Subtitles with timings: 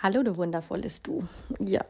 [0.00, 1.24] Hallo, du wundervolles Du.
[1.58, 1.80] Ja.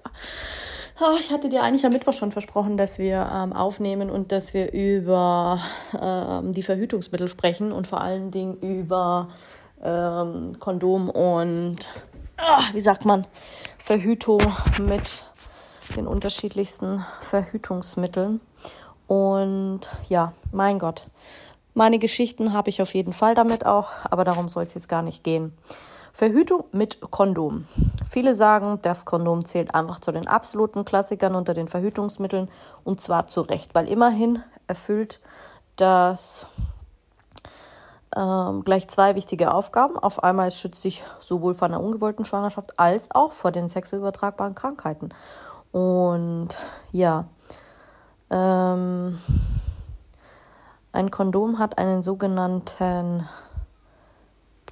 [0.98, 4.54] Oh, ich hatte dir eigentlich am Mittwoch schon versprochen, dass wir ähm, aufnehmen und dass
[4.54, 5.60] wir über
[6.00, 9.28] ähm, die Verhütungsmittel sprechen und vor allen Dingen über
[9.84, 11.86] ähm, Kondom und,
[12.40, 13.26] oh, wie sagt man,
[13.76, 14.40] Verhütung
[14.80, 15.22] mit
[15.94, 18.40] den unterschiedlichsten Verhütungsmitteln.
[19.06, 21.04] Und ja, mein Gott,
[21.74, 25.02] meine Geschichten habe ich auf jeden Fall damit auch, aber darum soll es jetzt gar
[25.02, 25.52] nicht gehen.
[26.18, 27.66] Verhütung mit Kondom.
[28.18, 32.50] Viele sagen, das Kondom zählt einfach zu den absoluten Klassikern unter den Verhütungsmitteln
[32.82, 35.20] und zwar zu Recht, weil immerhin erfüllt
[35.76, 36.48] das
[38.16, 39.96] ähm, gleich zwei wichtige Aufgaben.
[39.96, 45.10] Auf einmal schützt sich sowohl vor einer ungewollten Schwangerschaft als auch vor den sexuell Krankheiten.
[45.70, 46.48] Und
[46.90, 47.26] ja,
[48.30, 49.20] ähm,
[50.90, 53.28] ein Kondom hat einen sogenannten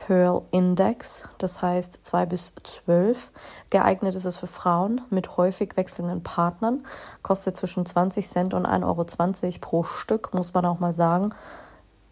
[0.06, 3.32] Pearl Index, das heißt 2 bis 12.
[3.70, 6.86] Geeignet ist es für Frauen mit häufig wechselnden Partnern,
[7.22, 11.34] kostet zwischen 20 Cent und 1,20 Euro pro Stück, muss man auch mal sagen.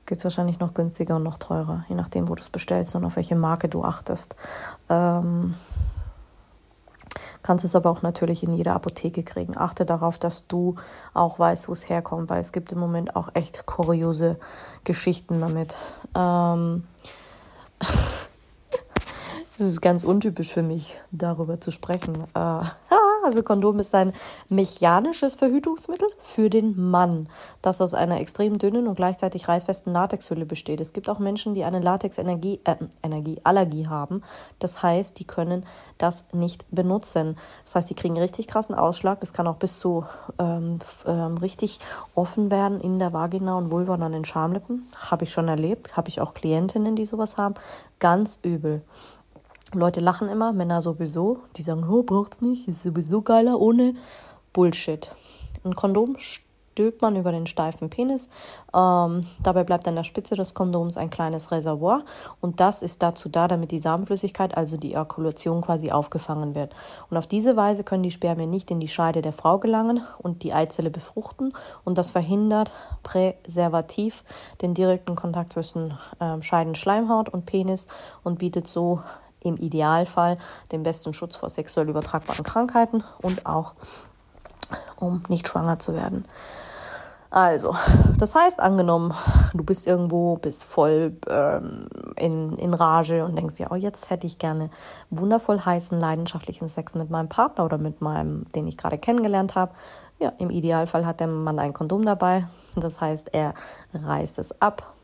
[0.06, 3.05] Gibt es wahrscheinlich noch günstiger und noch teurer, je nachdem, wo du es bestellst und
[3.05, 4.34] auf welche Marke du achtest.
[4.89, 5.55] Ähm,
[7.45, 9.56] kannst es aber auch natürlich in jeder Apotheke kriegen.
[9.56, 10.75] Achte darauf, dass du
[11.12, 14.41] auch weißt, wo es herkommt, weil es gibt im Moment auch echt kuriose
[14.83, 15.77] Geschichten damit.
[16.17, 16.89] Ähm,
[19.59, 22.25] das ist ganz untypisch für mich, darüber zu sprechen.
[22.35, 22.39] Äh,
[23.25, 24.13] also Kondom ist ein
[24.49, 27.29] mechanisches Verhütungsmittel für den Mann,
[27.63, 30.81] das aus einer extrem dünnen und gleichzeitig reißfesten Latexhülle besteht.
[30.81, 34.23] Es gibt auch Menschen, die eine Latexenergie äh, haben.
[34.59, 35.64] Das heißt, die können
[35.98, 37.37] das nicht benutzen.
[37.64, 39.20] Das heißt, die kriegen richtig krassen Ausschlag.
[39.20, 40.05] Das kann auch bis zu
[40.39, 41.79] ähm, ähm, richtig
[42.17, 44.87] offen werden in der Vagina und Vulva und an den Schamlippen.
[44.98, 45.97] Habe ich schon erlebt.
[45.97, 47.55] Habe ich auch Klientinnen, die sowas haben.
[48.01, 48.83] Ganz übel.
[49.79, 51.40] Leute lachen immer, Männer sowieso.
[51.57, 53.95] Die sagen, oh, braucht's nicht, ist sowieso geiler ohne.
[54.52, 55.11] Bullshit.
[55.64, 56.17] Ein Kondom
[56.74, 58.29] stülpt man über den steifen Penis.
[58.74, 62.05] Ähm, dabei bleibt an der Spitze des Kondoms ein kleines Reservoir
[62.40, 66.74] und das ist dazu da, damit die Samenflüssigkeit, also die Ejakulation quasi aufgefangen wird.
[67.11, 70.42] Und auf diese Weise können die Spermien nicht in die Scheide der Frau gelangen und
[70.42, 71.52] die Eizelle befruchten
[71.84, 72.73] und das verhindert
[73.05, 74.24] präservativ
[74.61, 77.86] den direkten Kontakt zwischen ähm, Scheidenschleimhaut und Penis
[78.24, 79.01] und bietet so
[79.45, 80.39] im Idealfall
[80.73, 83.75] den besten Schutz vor sexuell übertragbaren Krankheiten und auch
[84.97, 86.25] um nicht schwanger zu werden.
[87.31, 87.75] Also,
[88.17, 89.13] das heißt, angenommen,
[89.55, 94.29] du bist irgendwo, bist voll ähm, in, in Rage und denkst dir, oh, jetzt hätte
[94.29, 94.71] ich gerne
[95.11, 99.73] wundervoll heißen, leidenschaftlichen Sex mit meinem Partner oder mit meinem, den ich gerade kennengelernt habe.
[100.21, 102.47] Ja, im Idealfall hat der Mann ein Kondom dabei.
[102.77, 103.55] Das heißt, er
[103.93, 104.95] reißt es ab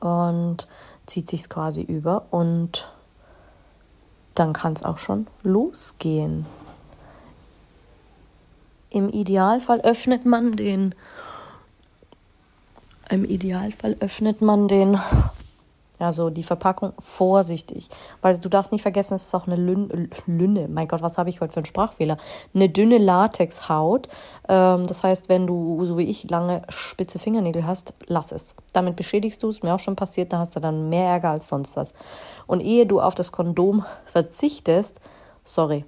[0.00, 0.66] und
[1.06, 2.92] zieht sich quasi über und
[4.34, 6.46] dann kann es auch schon losgehen.
[8.90, 10.94] Im Idealfall öffnet man den.
[13.10, 15.00] Im Idealfall öffnet man den.
[16.04, 17.88] Also die Verpackung vorsichtig,
[18.20, 20.68] weil du darfst nicht vergessen, es ist auch eine Lün Lünne.
[20.68, 22.18] Mein Gott, was habe ich heute für einen Sprachfehler?
[22.54, 24.08] Eine dünne Latexhaut.
[24.48, 28.54] Ähm, das heißt, wenn du so wie ich lange spitze Fingernägel hast, lass es.
[28.72, 29.62] Damit beschädigst du es.
[29.62, 31.94] Mir auch schon passiert, da hast du dann mehr Ärger als sonst was.
[32.46, 35.00] Und ehe du auf das Kondom verzichtest,
[35.44, 35.84] sorry,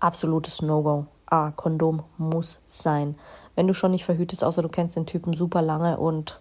[0.00, 1.06] absolutes No-Go.
[1.26, 3.16] Ah, Kondom muss sein.
[3.54, 6.40] Wenn du schon nicht verhütest, außer du kennst den Typen super lange und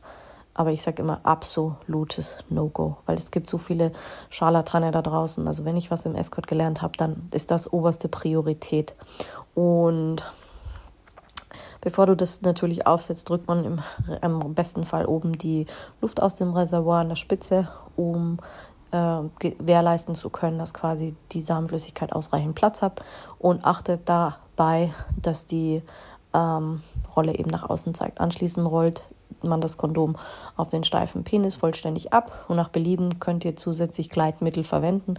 [0.58, 3.92] aber ich sage immer absolutes No-Go, weil es gibt so viele
[4.30, 5.48] Scharlatane da draußen.
[5.48, 8.96] Also wenn ich was im Escort gelernt habe, dann ist das oberste Priorität.
[9.54, 10.26] Und
[11.80, 13.80] bevor du das natürlich aufsetzt, drückt man im,
[14.22, 15.68] im besten Fall oben die
[16.02, 18.40] Luft aus dem Reservoir an der Spitze, um
[18.92, 23.04] äh, gewährleisten zu können, dass quasi die Samenflüssigkeit ausreichend Platz hat
[23.38, 25.84] und achtet dabei, dass die
[26.34, 26.82] ähm,
[27.16, 28.20] Rolle eben nach außen zeigt.
[28.20, 29.04] Anschließend rollt
[29.44, 30.16] man das Kondom
[30.56, 35.16] auf den steifen Penis vollständig ab und nach Belieben könnt ihr zusätzlich Gleitmittel verwenden.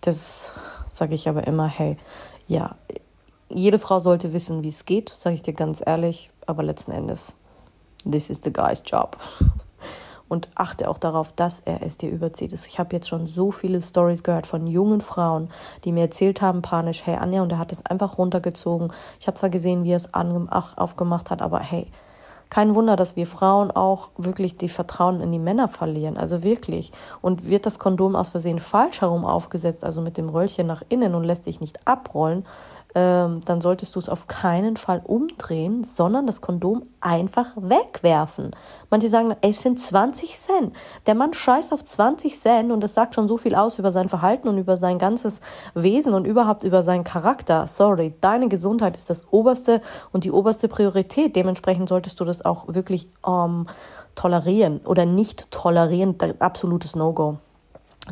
[0.00, 0.52] Das
[0.88, 1.96] sage ich aber immer, hey,
[2.46, 2.76] ja,
[3.48, 7.36] jede Frau sollte wissen, wie es geht, sage ich dir ganz ehrlich, aber letzten Endes,
[8.10, 9.16] this is the guy's job.
[10.30, 12.52] und achte auch darauf, dass er es dir überzieht.
[12.52, 15.50] Ich habe jetzt schon so viele Stories gehört von jungen Frauen,
[15.84, 18.92] die mir erzählt haben, panisch, hey Anja, und er hat es einfach runtergezogen.
[19.18, 21.90] Ich habe zwar gesehen, wie er es aufgemacht hat, aber hey,
[22.50, 26.18] kein Wunder, dass wir Frauen auch wirklich die Vertrauen in die Männer verlieren.
[26.18, 26.90] Also wirklich.
[27.22, 31.14] Und wird das Kondom aus Versehen falsch herum aufgesetzt, also mit dem Röllchen nach innen
[31.14, 32.44] und lässt sich nicht abrollen,
[32.94, 38.50] ähm, dann solltest du es auf keinen Fall umdrehen, sondern das Kondom einfach wegwerfen.
[38.90, 40.76] Manche sagen, es sind 20 Cent.
[41.06, 44.08] Der Mann scheißt auf 20 Cent und das sagt schon so viel aus über sein
[44.08, 45.40] Verhalten und über sein ganzes
[45.74, 47.66] Wesen und überhaupt über seinen Charakter.
[47.66, 49.80] Sorry, deine Gesundheit ist das oberste
[50.12, 51.36] und die oberste Priorität.
[51.36, 53.66] Dementsprechend solltest du das auch wirklich ähm,
[54.14, 56.16] tolerieren oder nicht tolerieren.
[56.40, 57.38] Absolutes No-Go.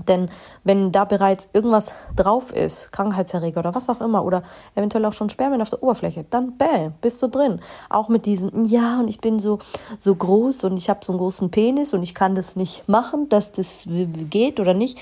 [0.07, 0.31] Denn
[0.65, 4.43] wenn da bereits irgendwas drauf ist, Krankheitserreger oder was auch immer, oder
[4.75, 7.61] eventuell auch schon Spermien auf der Oberfläche, dann bäh, bist du drin.
[7.91, 9.59] Auch mit diesem, ja, und ich bin so,
[9.99, 13.29] so groß und ich habe so einen großen Penis und ich kann das nicht machen,
[13.29, 13.85] dass das
[14.31, 14.99] geht oder nicht.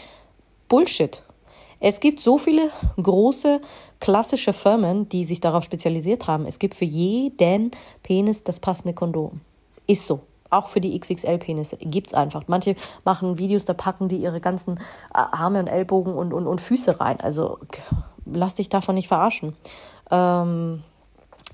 [0.69, 1.23] Bullshit.
[1.79, 2.71] Es gibt so viele
[3.01, 3.61] große
[4.01, 6.47] klassische Firmen, die sich darauf spezialisiert haben.
[6.47, 7.71] Es gibt für jeden
[8.03, 9.41] Penis das passende Kondom.
[9.87, 10.21] Ist so.
[10.57, 12.45] Auch für die XXL-Penisse gibt es einfach.
[12.47, 14.81] Manche machen Videos, da packen die ihre ganzen äh,
[15.13, 17.21] Arme und Ellbogen und, und, und Füße rein.
[17.21, 17.59] Also
[18.25, 19.55] lass dich davon nicht verarschen.
[20.11, 20.83] Ähm,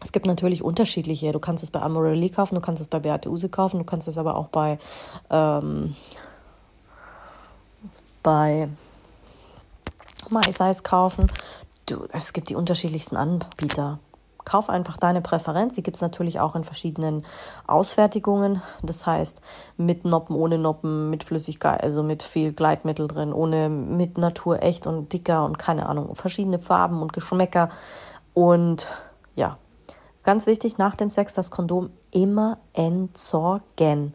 [0.01, 1.33] es gibt natürlich unterschiedliche.
[1.33, 4.09] Du kannst es bei Amorelli kaufen, du kannst es bei Beate Use kaufen, du kannst
[4.09, 4.79] es aber auch bei,
[5.31, 5.97] ähm,
[8.23, 8.69] bei
[10.31, 11.31] MySize kaufen.
[11.87, 13.99] Du, es gibt die unterschiedlichsten Anbieter.
[14.45, 15.75] Kauf einfach deine Präferenz.
[15.75, 17.25] Die gibt es natürlich auch in verschiedenen
[17.67, 18.63] Ausfertigungen.
[18.83, 19.41] Das heißt,
[19.77, 24.87] mit Noppen, ohne Noppen, mit Flüssigkeit, also mit viel Gleitmittel drin, ohne, mit Natur echt
[24.87, 27.69] und dicker und keine Ahnung, verschiedene Farben und Geschmäcker.
[28.35, 28.89] Und
[29.37, 29.59] ja,
[30.23, 34.15] ganz wichtig, nach dem Sex das Kondom immer entsorgen.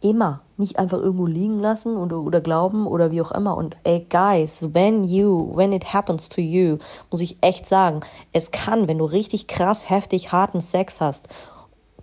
[0.00, 0.40] Immer.
[0.62, 3.56] Nicht einfach irgendwo liegen lassen oder, oder glauben oder wie auch immer.
[3.56, 6.78] Und ey, guys, when you, when it happens to you,
[7.10, 7.98] muss ich echt sagen,
[8.32, 11.26] es kann, wenn du richtig krass, heftig, harten Sex hast,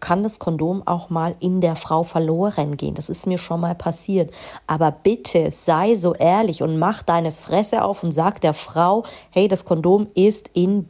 [0.02, 2.96] kann das Kondom auch mal in der Frau verloren gehen.
[2.96, 4.30] Das ist mir schon mal passiert.
[4.68, 9.48] Aber bitte sei so ehrlich und mach deine Fresse auf und sag der Frau, hey,
[9.48, 10.90] das Kondom ist in,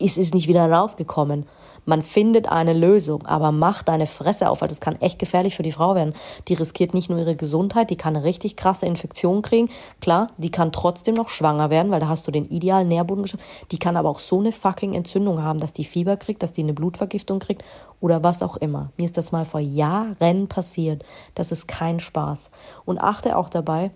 [0.00, 1.46] ist, ist nicht wieder rausgekommen.
[1.84, 5.62] Man findet eine Lösung, aber mach deine Fresse auf, weil das kann echt gefährlich für
[5.62, 6.14] die Frau werden.
[6.48, 9.68] Die riskiert nicht nur ihre Gesundheit, die kann eine richtig krasse Infektion kriegen.
[10.00, 13.44] Klar, die kann trotzdem noch schwanger werden, weil da hast du den idealen Nährboden geschafft.
[13.70, 16.62] Die kann aber auch so eine fucking Entzündung haben, dass die Fieber kriegt, dass die
[16.62, 17.64] eine Blutvergiftung kriegt
[18.00, 18.90] oder was auch immer.
[18.96, 21.04] Mir ist das mal vor Jahren passiert.
[21.34, 22.50] Das ist kein Spaß.
[22.84, 23.90] Und achte auch dabei,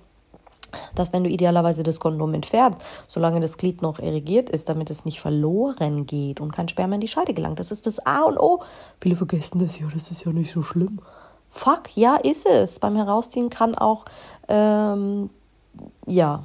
[0.95, 5.05] dass wenn du idealerweise das Kondom entfernst, solange das Glied noch erregiert ist, damit es
[5.05, 7.59] nicht verloren geht und kein Sperma in die Scheide gelangt.
[7.59, 8.61] Das ist das A und O.
[9.01, 11.01] Viele vergessen das ja, das ist ja nicht so schlimm.
[11.51, 12.79] Fuck, ja, ist es.
[12.79, 14.05] Beim Herausziehen kann auch,
[14.49, 15.31] ähm,
[16.07, 16.45] ja,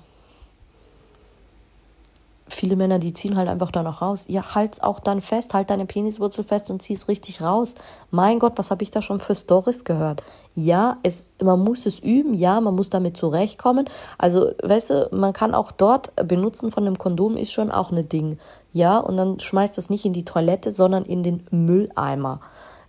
[2.47, 4.25] viele Männer, die ziehen halt einfach da noch raus.
[4.27, 7.75] Ja, halt's auch dann fest, halt deine Peniswurzel fest und zieh's richtig raus.
[8.11, 10.23] Mein Gott, was habe ich da schon für Stories gehört?
[10.55, 13.89] Ja, es, man muss es üben, ja, man muss damit zurechtkommen.
[14.17, 18.03] Also, weißt du, man kann auch dort benutzen von einem Kondom ist schon auch eine
[18.03, 18.37] Ding.
[18.71, 22.41] Ja, und dann schmeißt das nicht in die Toilette, sondern in den Mülleimer.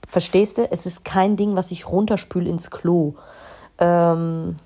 [0.08, 0.70] Verstehst du?
[0.70, 3.14] Es ist kein Ding, was ich runterspül ins Klo.
[3.78, 4.56] Ähm,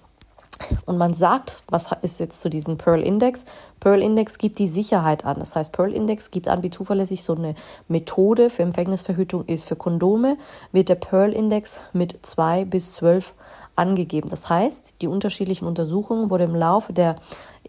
[0.86, 3.44] und man sagt, was ist jetzt zu diesem Pearl Index?
[3.80, 5.38] Pearl Index gibt die Sicherheit an.
[5.38, 7.54] Das heißt, Pearl Index gibt an, wie zuverlässig so eine
[7.88, 9.68] Methode für Empfängnisverhütung ist.
[9.68, 10.36] Für Kondome
[10.72, 13.34] wird der Pearl Index mit zwei bis zwölf
[13.76, 14.28] angegeben.
[14.28, 17.16] Das heißt, die unterschiedlichen Untersuchungen wurden im Laufe der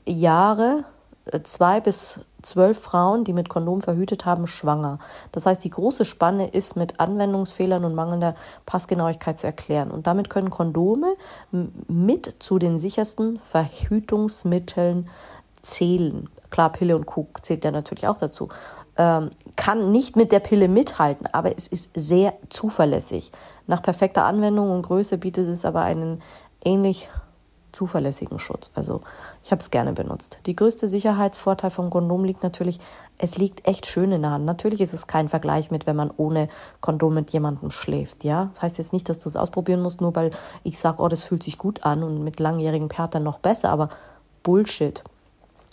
[0.05, 0.85] Jahre
[1.43, 4.99] zwei bis zwölf Frauen, die mit Kondom verhütet haben, schwanger.
[5.31, 9.91] Das heißt, die große Spanne ist mit Anwendungsfehlern und mangelnder Passgenauigkeit zu erklären.
[9.91, 11.15] Und damit können Kondome
[11.87, 15.09] mit zu den sichersten Verhütungsmitteln
[15.61, 16.29] zählen.
[16.49, 18.49] Klar, Pille und Kuh zählt ja natürlich auch dazu.
[18.97, 23.31] Ähm, kann nicht mit der Pille mithalten, aber es ist sehr zuverlässig.
[23.67, 26.21] Nach perfekter Anwendung und Größe bietet es aber einen
[26.63, 27.09] ähnlich
[27.71, 28.71] zuverlässigen Schutz.
[28.75, 29.01] Also
[29.43, 30.39] ich habe es gerne benutzt.
[30.45, 32.79] Die größte Sicherheitsvorteil vom Kondom liegt natürlich,
[33.17, 34.45] es liegt echt schön in der Hand.
[34.45, 36.49] Natürlich ist es kein Vergleich mit, wenn man ohne
[36.81, 38.23] Kondom mit jemandem schläft.
[38.23, 40.31] Ja, das heißt jetzt nicht, dass du es ausprobieren musst, nur weil
[40.63, 43.69] ich sage, oh, das fühlt sich gut an und mit langjährigen Partnern noch besser.
[43.69, 43.89] Aber
[44.43, 45.03] Bullshit.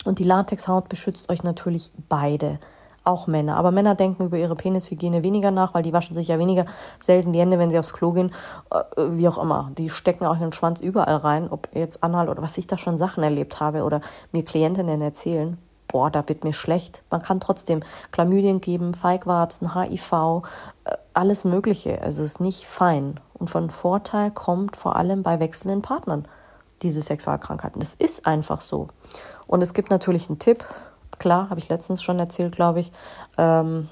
[0.05, 2.59] Und die Latexhaut beschützt euch natürlich beide
[3.07, 3.57] auch Männer.
[3.57, 6.65] Aber Männer denken über ihre Penishygiene weniger nach, weil die waschen sich ja weniger
[6.99, 8.31] selten die Hände, wenn sie aufs Klo gehen.
[8.69, 9.71] Äh, wie auch immer.
[9.77, 12.97] Die stecken auch ihren Schwanz überall rein, ob jetzt Anhalt oder was ich da schon
[12.97, 15.57] Sachen erlebt habe oder mir Klientinnen erzählen.
[15.87, 17.03] Boah, da wird mir schlecht.
[17.09, 17.79] Man kann trotzdem
[18.11, 20.43] Chlamydien geben, Feigwarzen, HIV,
[20.83, 22.01] äh, alles Mögliche.
[22.01, 23.19] Also es ist nicht fein.
[23.33, 26.27] und von Vorteil kommt vor allem bei wechselnden Partnern
[26.81, 27.79] diese Sexualkrankheiten.
[27.79, 28.87] Das ist einfach so.
[29.47, 30.65] Und es gibt natürlich einen Tipp,
[31.19, 32.91] klar, habe ich letztens schon erzählt, glaube ich,
[33.37, 33.89] ähm,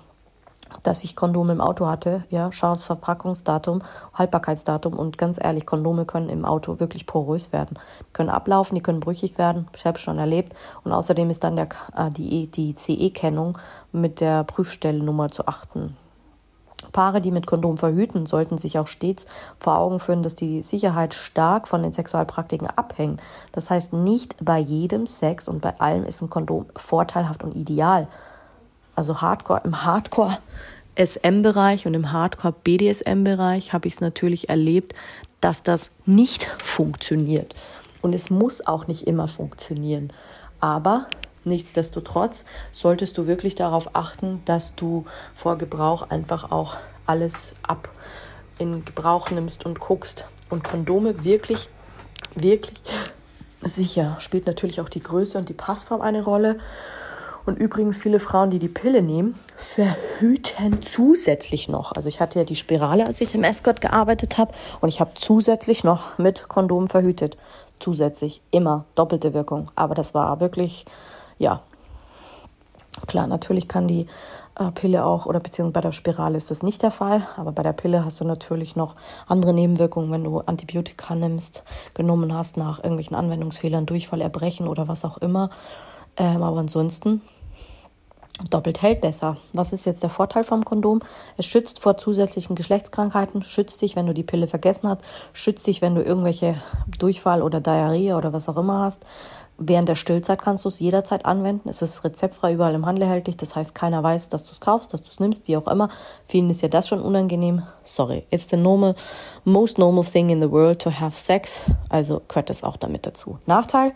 [0.84, 2.25] dass ich Kondome im Auto hatte.
[2.29, 3.81] Ja, schau aufs Verpackungsdatum,
[4.13, 7.77] Haltbarkeitsdatum und ganz ehrlich, Kondome können im Auto wirklich porös werden.
[8.01, 9.67] Die können ablaufen, die können brüchig werden.
[9.75, 10.53] Ich habe schon erlebt.
[10.84, 13.57] Und außerdem ist dann der, äh, die, die CE-Kennung
[13.91, 15.95] mit der Prüfstellennummer zu achten.
[16.96, 19.28] Paare, die mit Kondom verhüten, sollten sich auch stets
[19.60, 23.22] vor Augen führen, dass die Sicherheit stark von den Sexualpraktiken abhängt.
[23.52, 28.08] Das heißt, nicht bei jedem Sex und bei allem ist ein Kondom vorteilhaft und ideal.
[28.96, 30.38] Also Hardcore im Hardcore
[30.96, 34.96] SM-Bereich und im Hardcore BDSM-Bereich habe ich es natürlich erlebt,
[35.42, 37.54] dass das nicht funktioniert.
[38.02, 40.14] Und es muss auch nicht immer funktionieren.
[40.62, 41.08] Aber
[41.46, 47.90] Nichtsdestotrotz solltest du wirklich darauf achten, dass du vor Gebrauch einfach auch alles ab
[48.58, 50.25] in Gebrauch nimmst und guckst.
[50.50, 51.70] Und Kondome wirklich,
[52.36, 52.82] wirklich
[53.62, 54.18] sicher.
[54.20, 56.58] Spielt natürlich auch die Größe und die Passform eine Rolle.
[57.46, 61.92] Und übrigens, viele Frauen, die die Pille nehmen, verhüten zusätzlich noch.
[61.92, 64.54] Also ich hatte ja die Spirale, als ich im Escort gearbeitet habe.
[64.82, 67.38] Und ich habe zusätzlich noch mit Kondom verhütet.
[67.80, 68.42] Zusätzlich.
[68.50, 68.86] Immer.
[68.96, 69.70] Doppelte Wirkung.
[69.75, 70.86] Aber das war wirklich
[71.38, 71.62] ja,
[73.08, 74.08] klar, natürlich kann die
[74.58, 77.63] äh, Pille auch, oder beziehungsweise bei der Spirale ist das nicht der Fall, aber bei
[77.63, 78.96] der Pille hast du natürlich noch
[79.27, 81.63] andere Nebenwirkungen, wenn du Antibiotika nimmst,
[81.94, 85.50] genommen hast nach irgendwelchen Anwendungsfehlern, Durchfall, Erbrechen oder was auch immer.
[86.18, 87.22] Ähm, aber ansonsten
[88.50, 89.38] doppelt hält besser.
[89.54, 91.00] Was ist jetzt der Vorteil vom Kondom?
[91.38, 95.01] Es schützt vor zusätzlichen Geschlechtskrankheiten, schützt dich, wenn du die Pille vergessen hast,
[95.34, 96.56] schützt dich, wenn du irgendwelche
[96.98, 99.06] Durchfall oder Diarrhee oder was auch immer hast,
[99.58, 101.70] Während der Stillzeit kannst du es jederzeit anwenden.
[101.70, 103.38] Es ist rezeptfrei überall im Handel erhältlich.
[103.38, 105.88] Das heißt, keiner weiß, dass du es kaufst, dass du es nimmst, wie auch immer.
[106.26, 107.64] Vielen ist ja das schon unangenehm.
[107.86, 108.96] Sorry, it's the normal,
[109.46, 111.62] most normal thing in the world to have sex.
[111.88, 113.40] Also gehört es auch damit dazu.
[113.46, 113.94] Nachteil,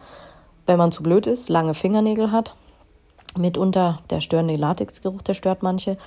[0.66, 2.56] wenn man zu blöd ist, lange Fingernägel hat,
[3.38, 5.98] mitunter der störende Latexgeruch, der stört manche.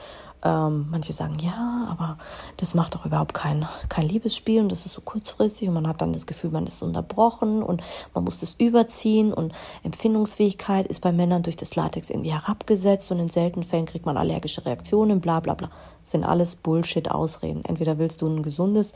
[0.45, 2.19] Ähm, manche sagen, ja, aber
[2.57, 6.01] das macht doch überhaupt kein, kein Liebesspiel und das ist so kurzfristig und man hat
[6.01, 7.81] dann das Gefühl, man ist unterbrochen und
[8.13, 9.53] man muss das überziehen und
[9.85, 14.17] Empfindungsfähigkeit ist bei Männern durch das Latex irgendwie herabgesetzt und in seltenen Fällen kriegt man
[14.17, 15.71] allergische Reaktionen, bla bla bla.
[16.01, 17.65] Das sind alles Bullshit-Ausreden.
[17.65, 18.95] Entweder willst du ein gesundes,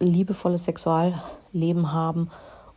[0.00, 2.30] liebevolles Sexualleben haben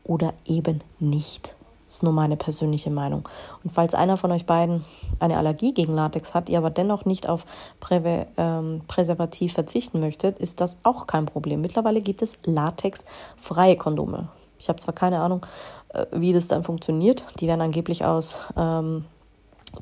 [0.04, 1.56] oder eben nicht.
[1.94, 3.30] Das ist nur meine persönliche Meinung.
[3.64, 4.84] Und falls einer von euch beiden
[5.20, 7.46] eine Allergie gegen Latex hat, ihr aber dennoch nicht auf
[7.80, 11.62] Prä ähm, Präservativ verzichten möchtet, ist das auch kein Problem.
[11.62, 14.30] Mittlerweile gibt es latexfreie Kondome.
[14.58, 15.46] Ich habe zwar keine Ahnung,
[15.90, 17.26] äh, wie das dann funktioniert.
[17.40, 19.06] Die werden angeblich aus ähm,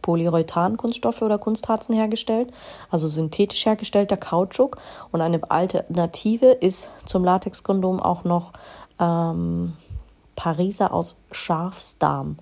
[0.01, 2.51] Polyurethan-Kunststoffe oder Kunstharzen hergestellt,
[2.89, 4.75] also synthetisch hergestellter Kautschuk.
[5.13, 8.51] Und eine Alternative ist zum Latexkondom auch noch
[9.00, 9.77] ähm,
[10.42, 12.40] Pariser aus Schafsdarm.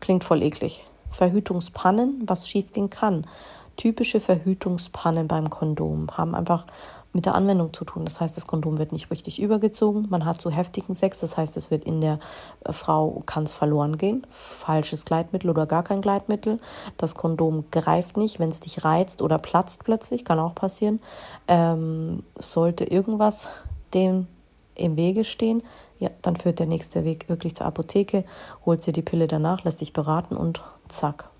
[0.00, 0.84] Klingt voll eklig.
[1.12, 3.28] Verhütungspannen, was schiefgehen kann.
[3.76, 6.66] Typische Verhütungspannen beim Kondom haben einfach
[7.12, 8.04] mit der Anwendung zu tun.
[8.04, 10.08] Das heißt, das Kondom wird nicht richtig übergezogen.
[10.10, 11.20] Man hat zu heftigen Sex.
[11.20, 12.18] Das heißt, es wird in der
[12.64, 14.26] äh, Frau kann es verloren gehen.
[14.30, 16.58] Falsches Gleitmittel oder gar kein Gleitmittel.
[16.96, 20.24] Das Kondom greift nicht, wenn es dich reizt oder platzt plötzlich.
[20.24, 20.98] Kann auch passieren.
[21.46, 23.48] Ähm, sollte irgendwas
[23.94, 24.26] dem
[24.74, 25.62] im Wege stehen,
[25.98, 28.24] ja, dann führt der nächste Weg wirklich zur Apotheke,
[28.66, 31.30] holt sie die Pille danach, lässt sich beraten und zack.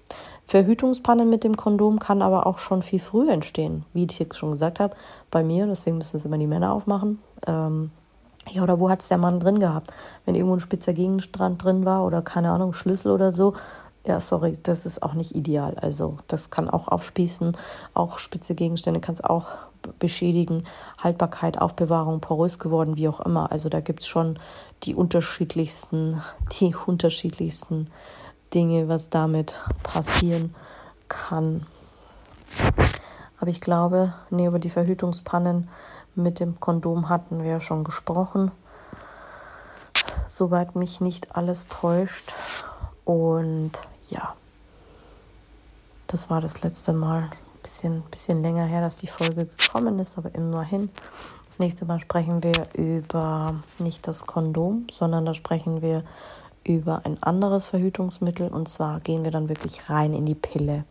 [0.47, 4.79] Verhütungspannen mit dem Kondom kann aber auch schon viel früher entstehen, wie ich schon gesagt
[4.79, 4.95] habe,
[5.31, 7.19] bei mir, deswegen müssen es immer die Männer aufmachen.
[7.47, 7.91] Ähm,
[8.51, 9.91] ja, oder wo hat es der Mann drin gehabt?
[10.27, 13.55] Wenn irgendwo ein spitzer Gegenstand drin war oder keine Ahnung, Schlüssel oder so,
[14.07, 15.77] ja, sorry, das ist auch nicht ideal.
[15.81, 17.57] Also das kann auch aufspießen,
[17.95, 19.47] auch spitze Gegenstände kann es auch
[19.99, 20.65] beschädigen,
[20.99, 23.51] Haltbarkeit, Aufbewahrung, porös geworden, wie auch immer.
[23.53, 24.39] Also da gibt es schon
[24.83, 26.23] die unterschiedlichsten,
[26.61, 27.91] die unterschiedlichsten
[28.53, 30.55] Dinge, was damit passieren
[31.09, 31.67] kann.
[33.41, 35.69] Aber ich glaube, nee, über die Verhütungspannen
[36.15, 38.53] mit dem Kondom hatten wir ja schon gesprochen.
[40.29, 42.35] Soweit mich nicht alles täuscht.
[43.05, 43.73] Und
[44.11, 44.35] ja,
[46.07, 47.31] das war das letzte Mal.
[47.63, 50.91] Bisschen, bisschen länger her, dass die Folge gekommen ist, aber immerhin.
[51.47, 56.05] Das nächste Mal sprechen wir über nicht das Kondom, sondern da sprechen wir
[56.63, 60.85] über ein anderes Verhütungsmittel und zwar gehen wir dann wirklich rein in die Pille.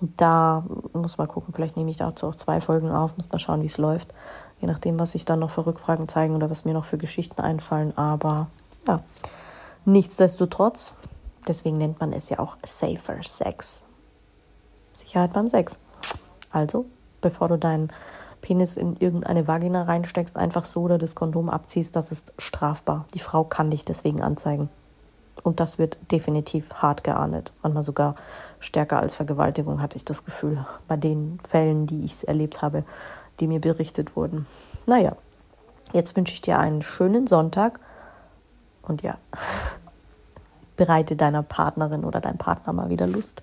[0.00, 3.38] Und da muss man gucken, vielleicht nehme ich dazu auch zwei Folgen auf, muss mal
[3.38, 4.12] schauen, wie es läuft.
[4.60, 7.40] Je nachdem, was sich dann noch für Rückfragen zeigen oder was mir noch für Geschichten
[7.40, 7.96] einfallen.
[7.96, 8.48] Aber
[8.86, 9.00] ja,
[9.84, 10.94] nichtsdestotrotz
[11.46, 13.84] Deswegen nennt man es ja auch Safer Sex.
[14.92, 15.78] Sicherheit beim Sex.
[16.50, 16.86] Also,
[17.20, 17.92] bevor du deinen
[18.40, 23.06] Penis in irgendeine Vagina reinsteckst, einfach so oder das Kondom abziehst, das ist strafbar.
[23.14, 24.68] Die Frau kann dich deswegen anzeigen.
[25.42, 27.52] Und das wird definitiv hart geahndet.
[27.62, 28.16] Manchmal sogar
[28.58, 32.84] stärker als Vergewaltigung, hatte ich das Gefühl, bei den Fällen, die ich erlebt habe,
[33.40, 34.46] die mir berichtet wurden.
[34.86, 35.16] Naja,
[35.92, 37.80] jetzt wünsche ich dir einen schönen Sonntag
[38.82, 39.18] und ja,
[40.76, 43.42] bereite deiner Partnerin oder deinem Partner mal wieder Lust.